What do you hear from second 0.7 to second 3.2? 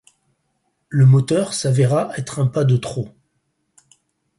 Le moteur s'avéra être un pas de trop.